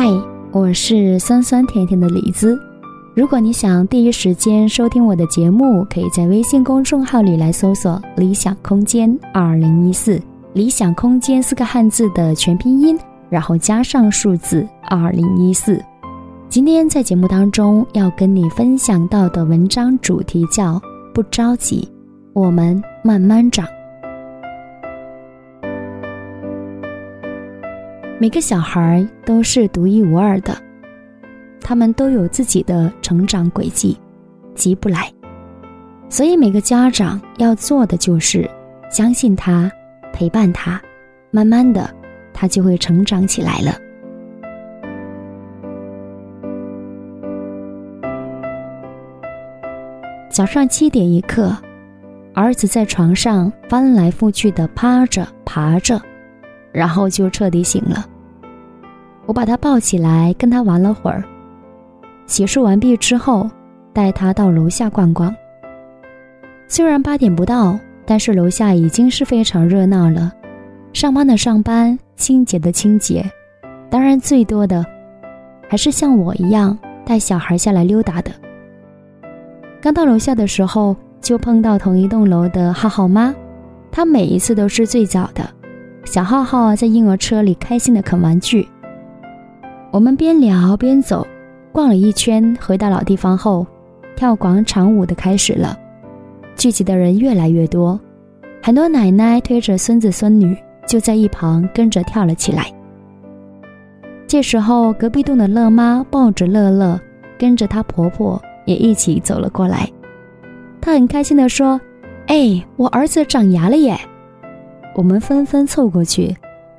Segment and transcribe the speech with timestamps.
[0.00, 0.08] 嗨，
[0.52, 2.56] 我是酸酸甜甜的李子。
[3.16, 10.22] 如果你想第一时间收听我的节目，可以在微信公众号里来搜索“理想空间二零一四”，
[10.54, 12.96] 理想空间四个汉字的全拼音，
[13.28, 15.82] 然后加上数字二零一四。
[16.48, 20.80] 今天在节目当中要跟你分享到的文章主题叫
[21.12, 21.88] “不着急，
[22.34, 23.66] 我们慢慢长”。
[28.20, 30.52] 每个小孩都是独一无二的，
[31.60, 33.96] 他们都有自己的成长轨迹，
[34.56, 35.08] 急不来。
[36.08, 38.50] 所以每个家长要做的就是
[38.90, 39.70] 相信他，
[40.12, 40.82] 陪伴他，
[41.30, 41.88] 慢慢的，
[42.34, 43.72] 他就会成长起来了。
[50.28, 51.56] 早上七点一刻，
[52.34, 56.02] 儿子在床上翻来覆去的趴着爬着。
[56.72, 58.06] 然后就彻底醒了。
[59.26, 61.22] 我把他抱起来，跟他玩了会儿。
[62.26, 63.50] 洗漱完毕之后，
[63.92, 65.34] 带他到楼下逛逛。
[66.66, 70.32] 虽然八点不到，但是楼下已经是非常热闹了。
[70.92, 73.24] 上班的上班，清洁的清洁，
[73.90, 74.84] 当然最多的，
[75.68, 78.30] 还是像我一样带小孩下来溜达的。
[79.80, 83.34] 刚到楼下的时候，就碰到同一栋楼的浩浩妈，
[83.90, 85.48] 她每一次都是最早的。
[86.10, 88.66] 小浩浩在婴儿车里开心的啃玩具。
[89.90, 91.26] 我们边聊边走，
[91.70, 93.66] 逛了一圈，回到老地方后，
[94.16, 95.78] 跳广场舞的开始了。
[96.56, 98.00] 聚集的人越来越多，
[98.62, 100.56] 很多奶奶推着孙子孙女
[100.86, 102.72] 就在一旁跟着跳了起来。
[104.26, 106.98] 这时候，隔壁栋的乐妈抱着乐乐，
[107.38, 109.86] 跟着她婆婆也一起走了过来。
[110.80, 111.78] 她很开心地说
[112.28, 113.94] ：“哎，我儿子长牙了耶！”
[114.98, 116.34] 我们纷纷凑过去，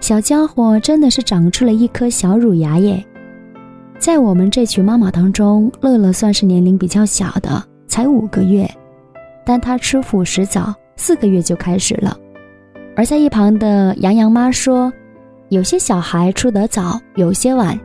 [0.00, 3.00] 小家伙真的是长出了一颗小乳牙耶！
[4.00, 8.68] 在我们这群妈妈当中，乐乐算是年龄比较小的，才五个月，
[9.46, 12.18] 但他吃辅食早，四个月就开始了。
[12.96, 14.92] 而在一旁的杨洋妈说，
[15.48, 17.78] 有些小孩出得早，有些晚，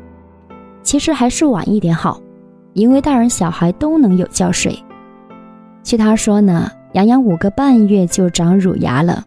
[0.81, 2.19] 其实还是晚一点好，
[2.73, 4.75] 因为大人小孩都能有觉睡。
[5.83, 9.23] 据他说呢，杨洋五个半月就长乳牙了。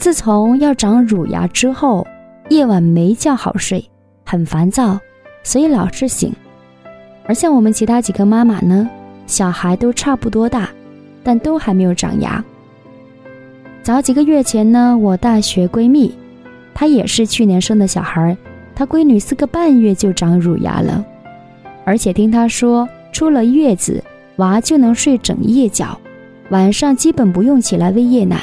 [0.00, 2.06] 自从要长乳牙之后，
[2.48, 3.84] 夜晚没觉好睡，
[4.24, 4.98] 很烦躁，
[5.42, 6.32] 所以老是醒。
[7.26, 8.88] 而像我们其他几个妈妈呢，
[9.26, 10.70] 小孩都差不多大，
[11.22, 12.42] 但都还没有长牙。
[13.82, 16.14] 早几个月前呢，我大学闺蜜，
[16.72, 18.34] 她也是去年生的小孩，
[18.74, 21.04] 她闺女四个半月就长乳牙了，
[21.84, 24.02] 而且听她说，出了月子，
[24.36, 26.00] 娃就能睡整夜觉，
[26.48, 28.40] 晚上基本不用起来喂夜奶。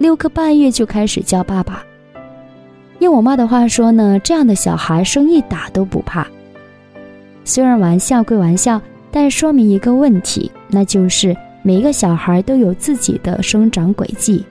[0.00, 1.84] 六个半月就开始叫爸爸。
[3.00, 6.26] 用我妈的话说呢，这样的小孩生一打都不怕。
[7.44, 14.42] 虽然玩笑归玩笑，但说明一个问题，那就是每一个小孩都有自己的生长轨迹，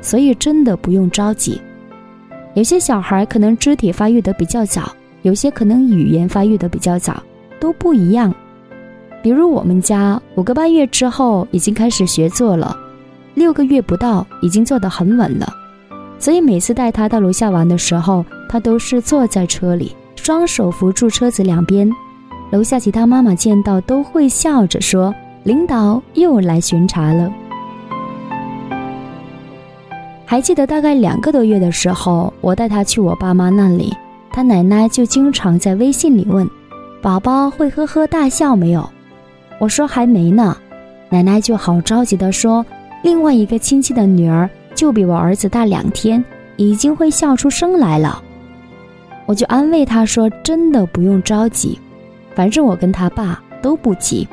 [0.00, 1.60] 所以真的不用着急。
[2.54, 4.90] 有些小孩可能肢体发育的比较早，
[5.20, 7.22] 有些可能语言发育的比较早，
[7.60, 8.34] 都不一样。
[9.22, 12.74] 比如我们家五个半月之后已经开始学坐了。
[13.36, 15.46] 六个月不到，已经坐得很稳了，
[16.18, 21.86] 所以每次带他到楼下玩的时候，他都是坐在车里，双手扶住车子两边。
[22.50, 25.14] 楼下其他妈妈见到都会笑着说
[25.44, 27.30] ：“领导又来巡查了。”
[30.24, 33.94] 还记得大概两个多月的时候，我带他去我爸妈那里，
[34.30, 36.48] 他奶奶就经常在微信里问
[37.02, 38.88] ：“宝宝会呵呵大笑没有？”
[39.60, 40.56] 我说：“还没呢。”
[41.10, 42.64] 奶奶就好着急地说。
[43.06, 46.24] 另外一个亲戚的女儿就比我儿子大两天，
[46.56, 48.20] 已经会笑出声来了。
[49.26, 51.78] 我就安慰他说：“真的不用着急，
[52.34, 54.26] 反正我跟他爸都不急。”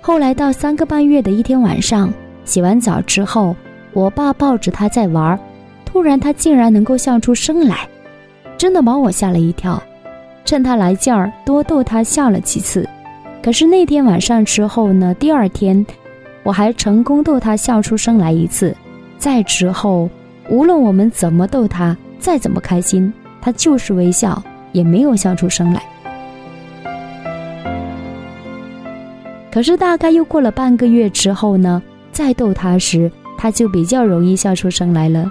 [0.00, 2.10] 后来到三个半月的一天晚上，
[2.46, 3.54] 洗完澡之后，
[3.92, 5.38] 我爸抱着他在玩，
[5.84, 7.86] 突然他竟然能够笑出声来，
[8.56, 9.78] 真的把我吓了一跳。
[10.46, 12.88] 趁他来劲儿，多逗他笑了几次。
[13.42, 15.12] 可是那天晚上之后呢？
[15.12, 15.84] 第二天。
[16.42, 18.74] 我还成功逗他笑出声来一次，
[19.18, 20.08] 再之后，
[20.48, 24.42] 无论我们怎么逗他，再怎么开心，他就是微笑，
[24.72, 25.82] 也没有笑出声来。
[29.52, 31.82] 可是大概又过了半个月之后呢，
[32.12, 35.30] 再逗他时，他就比较容易笑出声来了。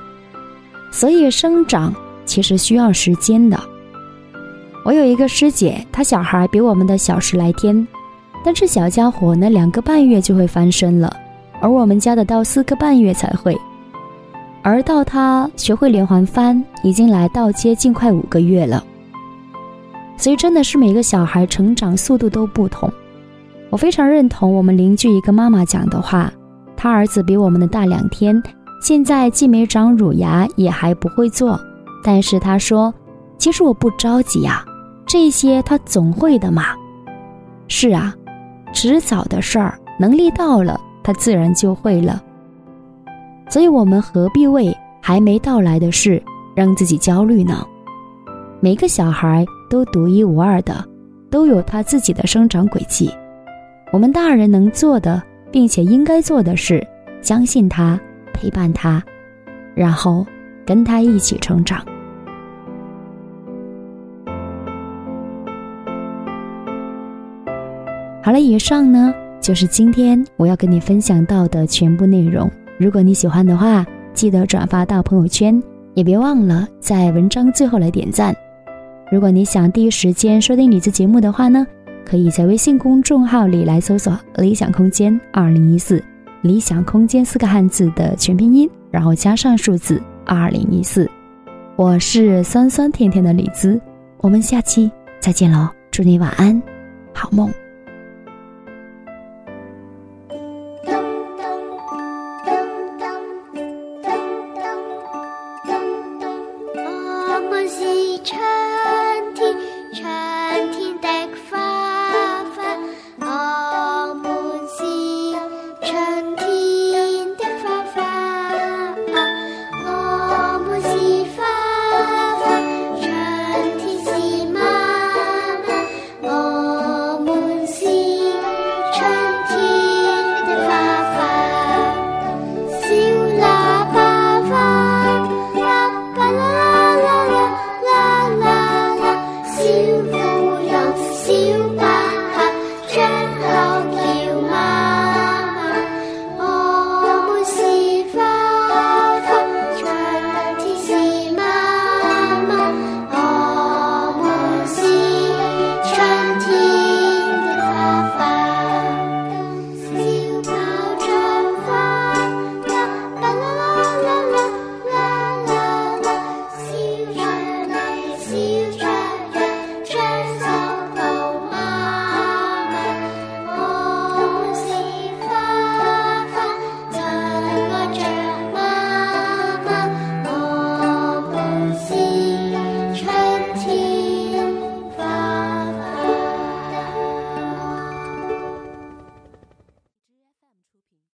[0.91, 1.94] 所以生长
[2.25, 3.59] 其实需要时间的。
[4.85, 7.88] 我有一个师姐，她小孩比我们的小十来天。
[8.44, 11.13] 但是小家伙呢，两个半月就会翻身了，
[11.59, 13.57] 而我们家的到四个半月才会，
[14.62, 18.83] 而到他学会连环翻，已经来到接近快五个月了。
[20.18, 22.91] 所以真的是每个小孩成长速度都不同。
[23.69, 26.31] 我非常认同我们邻居一个妈妈讲的话，
[26.75, 28.42] 她儿子比我们的大两天，
[28.81, 31.59] 现在既没长乳牙，也还不会坐。
[32.03, 32.94] 但是她说，
[33.38, 34.65] 其实我不着急呀，
[35.06, 36.63] 这些他总会的嘛。
[37.68, 38.13] 是啊，
[38.74, 42.21] 迟早的事儿，能力到了，他自然就会了。
[43.50, 46.21] 所以我们何必为还没到来的事
[46.56, 47.66] 让自己焦虑呢？
[48.60, 50.86] 每个小孩都独一无二的，
[51.31, 53.12] 都有他自己的生长轨迹。
[53.92, 55.21] 我们大人能做的，
[55.51, 56.86] 并且应该做的是，
[57.21, 58.00] 相信他，
[58.33, 59.01] 陪伴他，
[59.74, 60.25] 然后
[60.66, 61.83] 跟他一起成长。
[68.21, 72.50] 好了，以上呢就是今天我要跟你分享到的全部内容。
[72.77, 75.62] 如果你喜欢的话，记得转发到朋友圈，
[75.94, 78.36] 也别忘了在文章最后来点赞。
[79.12, 81.66] 如果你想第一时间收听李子节目的话呢？
[82.06, 86.04] 可以在微信公众号里来搜索“理想空间二零一四”，
[86.42, 91.07] 理想空间四个汉字的全拼音，然后加上数字二零一四。
[91.75, 93.80] 我是酸酸甜甜的李子，
[94.21, 95.69] 我们下期再见喽！
[95.92, 96.60] 祝你晚安，
[97.13, 97.48] 好梦。